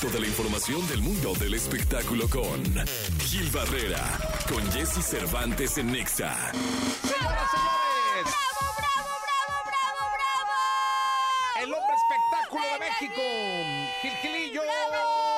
[0.00, 2.62] directo de la información del mundo del espectáculo con
[3.20, 4.02] Gil Barrera,
[4.48, 6.34] con Jesse Cervantes en Nexa.
[7.02, 8.24] Señoras, señores.
[8.24, 11.62] ¡Bravo, bravo, bravo, bravo, bravo!
[11.62, 13.20] El hombre espectáculo de México.
[14.00, 14.62] Gil Gilillo.
[14.62, 15.29] Gil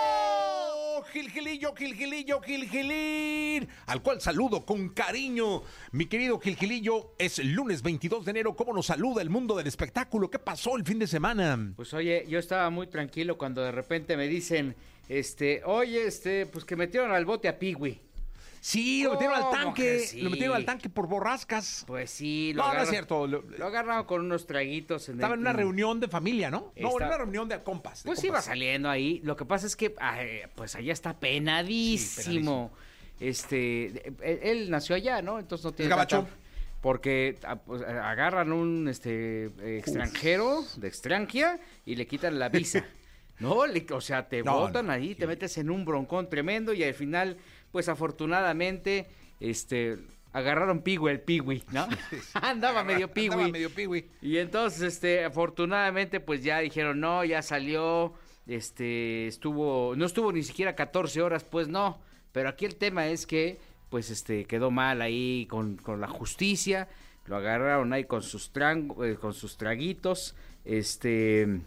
[1.12, 3.68] Gilillo, Gil Gilillo, Gil Gilín.
[3.86, 5.62] Al cual saludo con cariño.
[5.90, 8.56] Mi querido Gil Gilillo, es lunes 22 de enero.
[8.56, 10.30] ¿Cómo nos saluda el mundo del espectáculo?
[10.30, 11.74] ¿Qué pasó el fin de semana?
[11.76, 14.74] Pues oye, yo estaba muy tranquilo cuando de repente me dicen,
[15.08, 18.00] este, oye, este, pues que metieron al bote a Piwi.
[18.64, 19.98] Sí, lo metieron al ¿Cómo tanque.
[19.98, 20.20] sí?
[20.22, 21.82] Lo metieron al tanque por borrascas.
[21.84, 23.26] Pues sí, lo No, no es cierto.
[23.26, 26.72] Lo- Lo agarraron con unos traguitos en Estaba el- en una reunión de familia, ¿no?
[26.76, 28.04] No, en una reunión de compas.
[28.04, 28.24] de Pues compas.
[28.24, 29.20] iba saliendo ahí.
[29.24, 32.70] Lo que pasa es que, ay, pues allá está penadísimo.
[33.18, 33.86] Este,
[34.22, 35.38] él, él nació allá, ¿no?
[35.40, 36.28] Entonces no tiene gabacho.
[36.80, 42.84] porque ah, pues, agarran un este eh, extranjero de extranjia y le quitan la visa.
[43.38, 46.84] No, o sea, te No, botan no, ahí, te metes en un broncón tremendo y
[46.84, 47.38] al final,
[47.72, 49.08] pues afortunadamente,
[49.40, 49.98] este,
[50.32, 51.88] agarraron pigüe el pigüi, ¿no?
[52.34, 53.52] Andaba medio Andaba pigüi.
[53.52, 54.08] medio pigüi.
[54.20, 58.14] Y entonces, este, afortunadamente, pues ya dijeron, no, ya salió,
[58.46, 62.00] este, estuvo, no estuvo ni siquiera 14 horas, pues no.
[62.32, 63.58] Pero aquí el tema es que,
[63.90, 66.88] pues, este, quedó mal ahí con, con la justicia,
[67.26, 70.34] lo agarraron ahí con sus, eh, con sus traguitos,
[70.64, 71.60] este,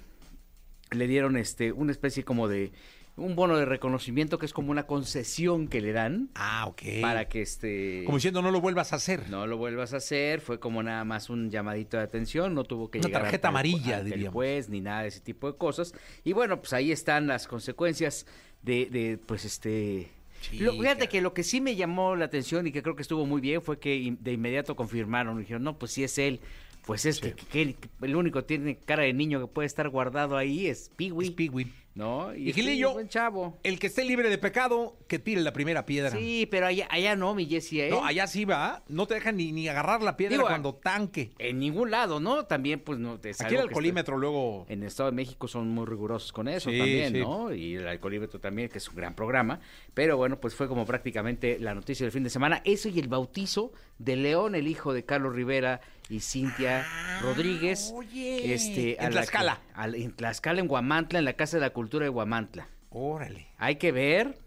[0.91, 2.71] le dieron, este, una especie como de,
[3.17, 6.81] un bono de reconocimiento que es como una concesión que le dan Ah, ok.
[7.01, 8.03] para que, este...
[8.05, 9.29] Como diciendo, no lo vuelvas a hacer.
[9.29, 12.91] No lo vuelvas a hacer, fue como nada más un llamadito de atención, no tuvo
[12.91, 14.33] que Una llegar tarjeta ante el- amarilla, diríamos.
[14.33, 15.93] juez ni nada de ese tipo de cosas.
[16.25, 18.25] Y bueno, pues ahí están las consecuencias
[18.61, 20.11] de, de, pues este...
[20.41, 23.01] Sí, Lo- fíjate que lo que sí me llamó la atención y que creo que
[23.01, 26.39] estuvo muy bien fue que de inmediato confirmaron, dijeron, no, pues si es él,
[26.85, 27.21] pues es Sí.
[27.21, 30.67] que, que- que el único que tiene cara de niño que puede estar guardado ahí
[30.67, 31.71] es Piwi, Es pigüi.
[31.95, 32.35] ¿no?
[32.35, 33.57] Y Gilillo, buen chavo.
[33.63, 36.11] El que esté libre de pecado, que tire la primera piedra.
[36.11, 37.89] Sí, pero allá, allá no, mi Jessie, ¿eh?
[37.89, 38.83] No, allá sí va.
[38.89, 41.31] No te dejan ni, ni agarrar la piedra Digo, cuando tanque.
[41.39, 42.47] En ningún lado, ¿no?
[42.47, 44.65] También, pues, no te Aquí el alcoholímetro luego...
[44.67, 47.19] En el Estado de México son muy rigurosos con eso Sí, también, sí.
[47.21, 47.53] ¿no?
[47.53, 49.61] Y el alcoholímetro también, que es un gran programa.
[49.93, 52.61] Pero bueno, pues fue como prácticamente la noticia del fin de semana.
[52.65, 55.79] Eso y el bautizo de León, el hijo de Carlos Rivera
[56.09, 56.85] y Cintia
[57.21, 57.89] Rodríguez.
[57.93, 58.53] Ah, oye.
[58.53, 59.61] Este, En a la Tlaxcala.
[59.73, 62.67] al- en Tlaxcala, en Guamantla, en la Casa de la Cultura de Guamantla.
[62.89, 63.47] Órale.
[63.57, 64.37] Hay que ver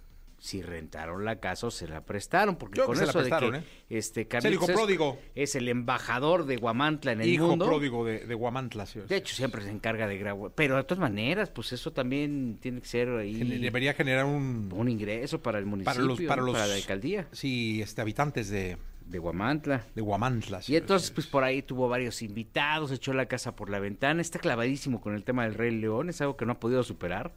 [0.41, 3.19] si rentaron la casa o se la prestaron, porque Yo con que se la eso
[3.19, 3.63] prestaron, de ¿eh?
[3.89, 5.19] que este hijo Carlitos es- pródigo.
[5.35, 7.67] es el embajador de Guamantla en el Hijo mundo.
[7.67, 8.87] pródigo de, de Guamantla.
[8.87, 9.01] sí.
[9.09, 10.53] De hecho, siempre se encarga de grabar.
[10.55, 14.71] Pero de todas maneras, pues eso también tiene que ser ahí Debería generar un...
[14.73, 18.77] un ingreso para el municipio, para los, para para la alcaldía Sí, este, habitantes de,
[19.09, 19.85] de Guamantla.
[19.95, 20.63] de Guamantla.
[20.63, 21.15] sí, Y entonces, sí.
[21.15, 25.15] pues por ahí tuvo varios invitados, echó la casa por la ventana, está clavadísimo con
[25.15, 27.33] el tema del Rey León, es algo que no ha podido superar,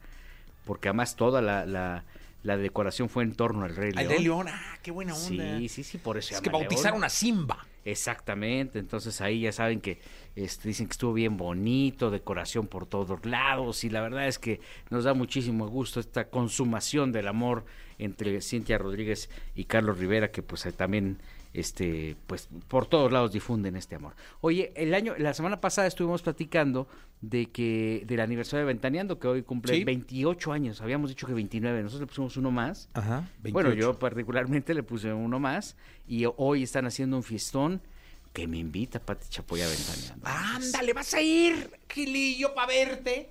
[0.64, 2.04] porque además toda la, la,
[2.42, 4.08] la decoración fue en torno al Rey Al León.
[4.10, 5.58] Rey León, ah, qué buena onda.
[5.58, 6.60] Sí, sí, sí, por eso Es que León.
[6.62, 7.66] bautizaron a Simba.
[7.84, 9.98] Exactamente, entonces ahí ya saben que
[10.36, 14.60] este, dicen que estuvo bien bonito, decoración por todos lados y la verdad es que
[14.90, 17.64] nos da muchísimo gusto esta consumación del amor
[17.98, 21.18] entre Cintia Rodríguez y Carlos Rivera que pues eh, también
[21.54, 24.14] este pues por todos lados difunden este amor.
[24.40, 26.88] Oye, el año la semana pasada estuvimos platicando
[27.20, 29.84] de que del aniversario de Ventaneando que hoy cumple Sí.
[29.84, 32.88] 28 años, habíamos dicho que 29, nosotros le pusimos uno más.
[32.94, 33.28] Ajá.
[33.50, 35.76] Bueno, yo particularmente le puse uno más
[36.08, 37.80] y hoy están haciendo un fiestón
[38.32, 40.26] que me invita Pati Chapoy a ventaneando.
[40.26, 43.28] Ándale, vas a ir, Gilillo, para verte.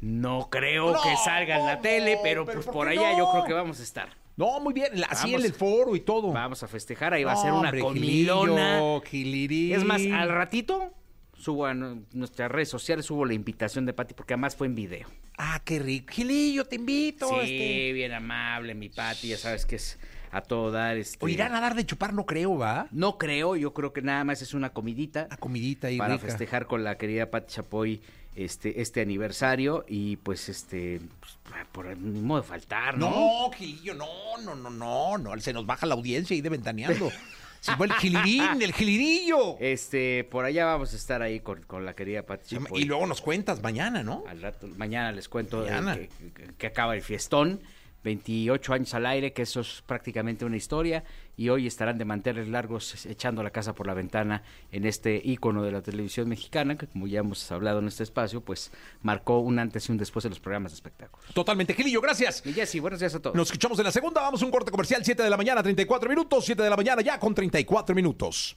[0.00, 3.18] No creo No, que salga en la tele, pero, ¿Pero pues por allá no?
[3.18, 4.08] yo creo que vamos a estar.
[4.36, 4.88] No, muy bien.
[5.08, 6.32] Así en el foro y todo.
[6.32, 8.78] Vamos a festejar, ahí va a ser una hombre, comilona.
[8.78, 9.72] Gilillo, Gilirín.
[9.74, 10.94] Es más, al ratito
[11.36, 14.74] subo a nu- nuestras redes sociales, subo la invitación de Pati porque además fue en
[14.74, 15.08] video.
[15.36, 16.12] Ah, qué rico.
[16.12, 17.28] Gilillo, te invito.
[17.28, 17.92] Sí, este.
[17.92, 19.98] bien amable, mi Pati, ya sabes que es
[20.32, 20.96] a todo dar.
[20.96, 21.24] Este...
[21.24, 22.88] O irán a dar de chupar, no creo, ¿va?
[22.90, 25.28] No creo, yo creo que nada más es una comidita.
[25.30, 26.26] A comidita y para rica.
[26.26, 28.00] festejar con la querida Pati Chapoy
[28.34, 31.38] este este aniversario y pues este pues,
[31.70, 33.10] por ni modo de faltar, ¿no?
[33.10, 34.06] No, Gilillo, no,
[34.42, 35.38] no, no, no, no.
[35.40, 37.10] Se nos baja la audiencia ahí de ventaneando.
[37.60, 39.56] Se fue el Gilirín, el Gilirillo.
[39.60, 42.82] Este, por allá vamos a estar ahí con, con la querida Pati Chapoy.
[42.82, 44.24] Y luego nos cuentas mañana, ¿no?
[44.26, 45.94] Al rato, mañana les cuento Mañana.
[45.94, 47.60] que, que- que acaba el fiestón.
[48.04, 51.04] 28 años al aire, que eso es prácticamente una historia,
[51.36, 55.62] y hoy estarán de manteles largos echando la casa por la ventana en este ícono
[55.62, 58.72] de la televisión mexicana, que como ya hemos hablado en este espacio, pues
[59.02, 61.26] marcó un antes y un después de los programas de espectáculos.
[61.32, 62.44] Totalmente, Gilillo, gracias.
[62.46, 63.36] Y Jessy, buenos días a todos.
[63.36, 64.20] Nos escuchamos en la segunda.
[64.20, 66.44] Vamos a un corte comercial, 7 de la mañana, 34 minutos.
[66.44, 68.56] 7 de la mañana ya con 34 minutos.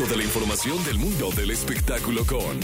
[0.00, 2.58] Resto de la información del mundo del espectáculo con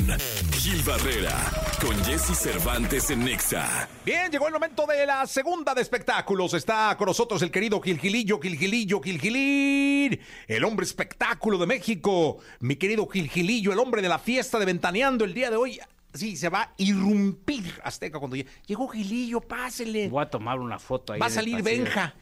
[0.52, 1.34] Gil Barrera,
[1.80, 3.88] con Jesse Cervantes en Nexa.
[4.04, 6.54] Bien, llegó el momento de la segunda de espectáculos.
[6.54, 12.38] Está con nosotros el querido Gilgilillo, Gilgilillo, Gilgilín, el hombre espectáculo de México.
[12.60, 15.80] Mi querido Gilgilillo, el hombre de la fiesta de Ventaneando el día de hoy.
[16.14, 18.50] Sí, se va a irrumpir Azteca cuando llegue.
[18.66, 20.08] Llegó Gilillo, pásele.
[20.08, 21.20] Voy a tomar una foto ahí.
[21.20, 21.84] Va a salir pasillo.
[21.84, 22.14] Benja.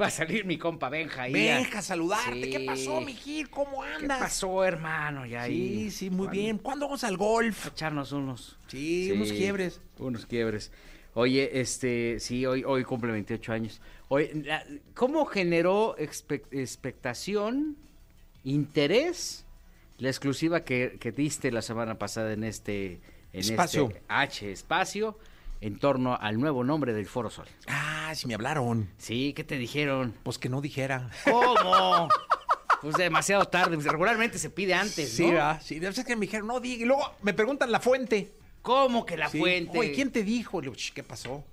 [0.00, 1.32] Va a salir mi compa Benja ahí.
[1.32, 2.42] Benja, a- a saludarte.
[2.44, 2.50] Sí.
[2.50, 3.50] ¿Qué pasó, mi Gil?
[3.50, 4.18] ¿Cómo ¿Qué andas?
[4.20, 5.26] pasó, hermano?
[5.26, 5.90] Ya ahí.
[5.90, 6.32] Sí, sí, muy ¿Cuándo?
[6.42, 6.58] bien.
[6.58, 7.66] ¿Cuándo vamos al golf?
[7.66, 8.58] Echarnos unos.
[8.68, 9.80] Sí, unos quiebres.
[9.98, 10.72] Unos quiebres.
[11.14, 13.80] Oye, este, sí, hoy, hoy cumple 28 años.
[14.08, 14.64] Oye, la-
[14.94, 17.76] ¿cómo generó expe- expectación,
[18.44, 19.44] interés,
[19.98, 23.00] la exclusiva que, que diste la semana pasada en este,
[23.32, 23.88] en Espacio.
[23.88, 25.18] este H espacio
[25.60, 27.46] en torno al nuevo nombre del Foro Sol?
[27.66, 27.79] Ah,
[28.14, 28.88] sí me hablaron.
[28.98, 30.14] Sí, ¿qué te dijeron?
[30.22, 31.10] Pues que no dijera.
[31.24, 32.08] ¿Cómo?
[32.82, 33.76] Pues demasiado tarde.
[33.76, 35.32] Regularmente se pide antes, Sí, ¿no?
[35.32, 35.60] ¿verdad?
[35.62, 36.82] Sí, ser que me dijeron, no diga.
[36.82, 38.32] Y luego me preguntan la fuente.
[38.62, 39.38] ¿Cómo que la Sí.
[39.38, 39.78] fuente?
[39.78, 40.60] Oye, ¿quién te dijo?
[40.60, 41.44] Le digo, "Ch, ¿qué pasó?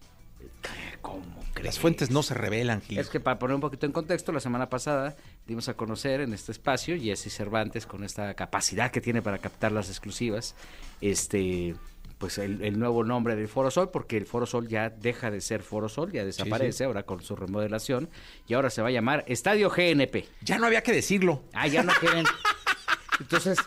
[1.01, 1.79] ¿Cómo Las crees?
[1.79, 2.97] fuentes no se revelan, Gil.
[2.99, 5.15] Es que para poner un poquito en contexto, la semana pasada
[5.45, 9.71] dimos a conocer en este espacio Jesse Cervantes con esta capacidad que tiene para captar
[9.71, 10.55] las exclusivas,
[11.01, 11.75] este
[12.17, 15.39] pues el, el nuevo nombre del Foro Sol, porque el Foro Sol ya deja de
[15.41, 18.09] ser Foro Sol, ya desaparece ahora con su remodelación
[18.47, 20.25] y ahora se va a llamar Estadio GNP.
[20.41, 21.43] Ya no había que decirlo.
[21.53, 22.25] Ah, ya no quieren.
[23.19, 23.57] Entonces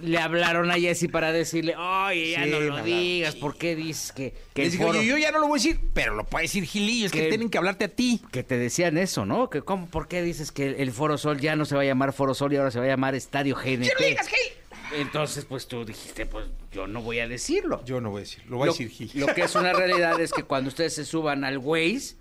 [0.00, 3.34] le hablaron a Jesse para decirle, oye, ya Sí, no lo digas.
[3.34, 5.58] ¿por qué dices que, que Les el digo, foro- "Oye, yo ya no lo voy
[5.58, 8.22] a decir, pero lo puede decir Gilillo, es que Que- tienen que hablarte a ti.
[8.30, 9.50] que te decían eso, ¿no?
[9.50, 12.12] Que cómo, ¿Por qué dices que el, Foro Sol ya no se va a llamar
[12.12, 14.16] Foro Sol y ahora se va a llamar Estadio GNP?
[14.96, 17.82] Entonces, pues tú dijiste, pues yo no voy a decirlo.
[17.84, 19.10] Yo no voy a decir, lo voy a decir Gil.
[19.14, 22.16] lo que es una realidad es que cuando ustedes se suban al Waze,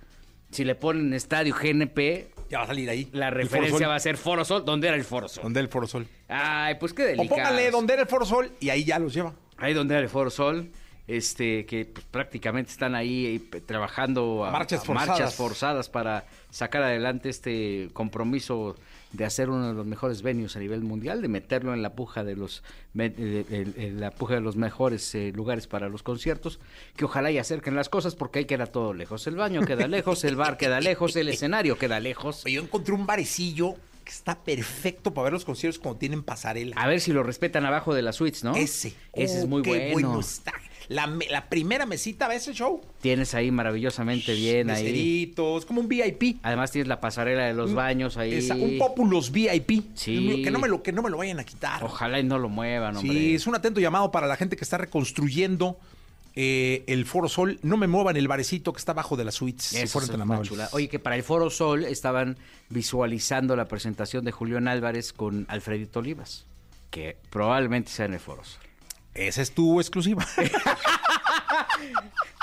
[0.51, 3.09] si le ponen Estadio GNP, Ya va a salir ahí.
[3.11, 4.63] la referencia va a ser Foro Sol.
[4.65, 5.43] ¿Dónde era el Foro Sol?
[5.43, 6.07] ¿Dónde era el Foro Sol?
[6.29, 7.29] Ay, pues qué O delicado.
[7.29, 9.33] póngale dónde era el Foro Sol y ahí ya los lleva.
[9.57, 10.69] Ahí donde era el Foro Sol,
[11.07, 15.35] este, que pues, prácticamente están ahí eh, trabajando A marchas forzadas.
[15.35, 18.75] forzadas para sacar adelante este compromiso
[19.13, 22.25] de hacer uno de los mejores venues a nivel mundial, de meterlo en la puja
[22.25, 22.61] de los
[22.93, 26.59] me- de- de- en la puja de los mejores eh, lugares para los conciertos,
[26.97, 29.25] que ojalá y acerquen las cosas porque ahí queda todo lejos.
[29.27, 32.43] El baño queda lejos, el bar queda lejos, el escenario queda lejos.
[32.43, 36.75] Yo encontré un barecillo que está perfecto para ver los conciertos cuando tienen pasarela.
[36.77, 38.55] A ver si lo respetan abajo de las suites, ¿no?
[38.55, 38.93] Ese.
[39.13, 40.19] Ese es Oh, muy qué bueno.
[40.19, 40.53] está.
[40.89, 42.81] La, me- la primera mesita, ¿ves el show?
[43.01, 44.83] Tienes ahí maravillosamente bien ahí.
[44.83, 46.37] Meseritos, como un VIP.
[46.43, 48.33] Además tienes la pasarela de los baños ahí.
[48.35, 49.83] Esa- un Populous VIP.
[49.95, 50.41] Sí.
[50.43, 51.83] Que no, me lo, que no me lo vayan a quitar.
[51.83, 53.13] Ojalá y no lo muevan, hombre.
[53.13, 55.77] Sí, es un atento llamado para la gente que está reconstruyendo
[56.35, 57.59] eh, el Foro Sol.
[57.63, 59.65] No me muevan el barecito que está abajo de las suites.
[59.65, 60.73] si Eso fueran es.
[60.73, 62.37] Oye, que para el Foro Sol estaban
[62.69, 66.45] visualizando la presentación de Julián Álvarez con Alfredito Olivas,
[66.91, 68.61] que probablemente sea en el Foro Sol.
[69.17, 70.25] Esa es tu exclusiva.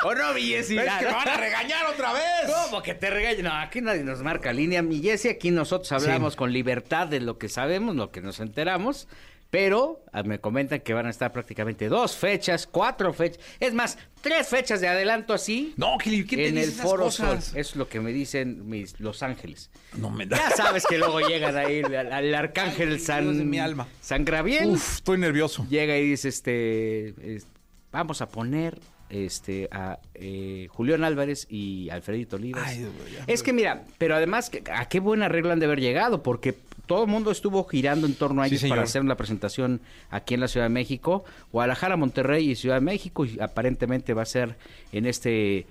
[0.05, 0.77] ¿O no, mi Jessy?
[0.77, 2.23] Es que me van a regañar otra vez.
[2.65, 3.45] ¿Cómo que te regañan?
[3.45, 5.29] No, aquí nadie nos marca línea, mi Jessy.
[5.31, 6.39] Aquí nosotros hablamos Sí.
[6.39, 9.09] con libertad de lo que sabemos, lo que nos enteramos.
[9.55, 13.97] Pero ah, me comentan que van a estar prácticamente dos fechas, cuatro fechas, es más,
[14.21, 17.45] tres fechas de adelanto así No, ¿quién te en dice el esas Foro cosas?
[17.45, 17.59] Sol.
[17.61, 19.71] Es lo que me dicen mis Los Ángeles.
[19.97, 20.39] No me da.
[20.39, 23.87] Ya sabes que luego llegan ahí al, al arcángel Ay, San, de mi alma.
[24.01, 24.71] San Graviel.
[24.71, 25.65] Uf, estoy nervioso.
[25.71, 27.47] Llega y dice, este, es-
[27.93, 32.65] vamos a poner este a eh, Julián Álvarez y Alfredito Olivas.
[32.67, 32.91] Ay, Dios
[33.29, 36.25] es que mira, pero además, ¿a qué buen arreglo han de haber llegado?
[36.25, 39.81] Porque todo el mundo estuvo girando en torno a Sí, ellos para hacer la presentación
[40.11, 44.23] aquí en la Ciudad de México, Guadalajara, Monterrey y Ciudad de México, y aparentemente va
[44.23, 44.57] a ser
[44.93, 45.67] en este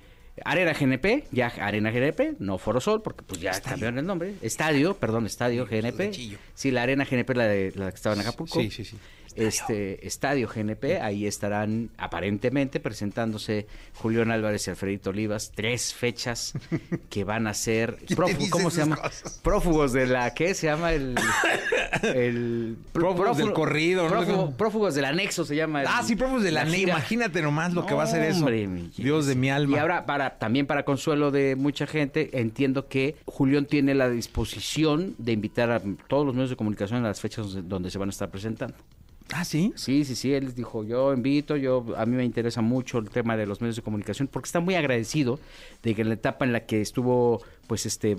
[0.46, 3.70] Arena GNP, ya Arena GNP, no Foro Sol, porque pues ya Estadio.
[3.72, 6.12] cambiaron el nombre, Estadio, perdón, Estadio GNP.
[6.56, 8.98] Sí, la Arena GNP, la, de, la que estaba en Acapulco Sí, sí, sí.
[9.36, 16.54] Este Estadio GNP, ahí estarán aparentemente presentándose Julián Álvarez y Alfredito Olivas, tres fechas
[17.10, 18.98] que van a ser ¿Quién te prófu- dice ¿cómo se llama?
[18.98, 19.40] cosas?
[19.44, 21.16] Prófugos de la ¿qué se llama el
[22.04, 24.22] el Prófugos del corrido, ¿no?
[24.24, 25.82] prófugo- prófugos del anexo se llama.
[25.82, 26.72] el- Ah, sí, profes de la, NE.
[26.78, 26.94] gira.
[26.94, 28.40] Imagínate nomás lo que va a ser eso.
[28.40, 29.76] Hombre, Dios de mi alma.
[29.78, 35.16] Y ahora, para, también para consuelo de mucha gente, entiendo que Julián tiene la disposición
[35.18, 38.12] de invitar a todos los medios de comunicación a las fechas donde se van a
[38.12, 38.76] estar presentando.
[39.32, 39.74] Ah, sí.
[39.76, 43.38] Sí, sí, sí, él dijo, yo invito, yo a mí me interesa mucho el tema
[43.38, 45.40] de los medios de comunicación porque está muy agradecido
[45.82, 48.18] de que en la etapa en la que estuvo pues este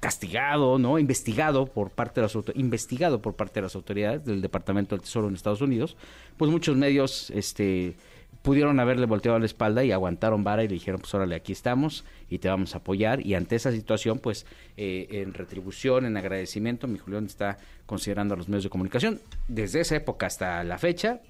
[0.00, 0.98] castigado, ¿no?
[0.98, 5.28] investigado por parte de las investigado por parte de las autoridades del Departamento del Tesoro
[5.28, 5.96] en Estados Unidos,
[6.36, 7.96] pues muchos medios este
[8.42, 12.04] pudieron haberle volteado la espalda y aguantaron vara y le dijeron, pues órale, aquí estamos
[12.28, 13.24] y te vamos a apoyar.
[13.24, 14.44] Y ante esa situación, pues
[14.76, 19.80] eh, en retribución, en agradecimiento, mi Julián está considerando a los medios de comunicación desde
[19.80, 21.22] esa época hasta la fecha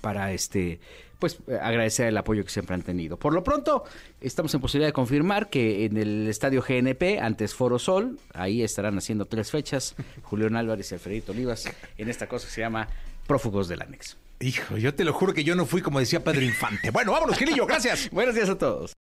[0.00, 0.80] para este
[1.18, 3.16] pues agradecer el apoyo que siempre han tenido.
[3.16, 3.84] Por lo pronto,
[4.20, 8.96] estamos en posibilidad de confirmar que en el estadio GNP, antes Foro Sol, ahí estarán
[8.98, 12.88] haciendo tres fechas, Julián Álvarez y Alfredito Olivas, en esta cosa que se llama
[13.26, 14.16] Prófugos del Anexo.
[14.40, 16.90] Hijo, yo te lo juro que yo no fui como decía Pedro Infante.
[16.92, 18.08] Bueno, vámonos, Gilillo, gracias.
[18.12, 18.96] Buenos días a todos.